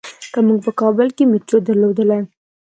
[0.31, 2.21] که مونږ په کابل کې میټرو درلودلای.